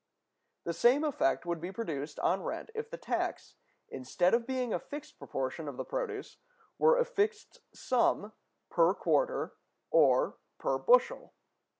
The 0.63 0.73
same 0.73 1.03
effect 1.03 1.45
would 1.45 1.61
be 1.61 1.71
produced 1.71 2.17
on 2.21 2.41
rent 2.41 2.71
if 2.73 2.89
the 2.89 2.97
tax, 2.97 3.53
instead 3.87 4.33
of 4.33 4.47
being 4.47 4.73
a 4.73 4.79
fixed 4.79 5.19
proportion 5.19 5.67
of 5.67 5.77
the 5.77 5.85
produce, 5.85 6.37
were 6.79 6.97
a 6.97 7.05
fixed 7.05 7.59
sum 7.71 8.33
per 8.71 8.95
quarter 8.95 9.53
or 9.91 10.39
per 10.57 10.79
bushel. 10.79 11.35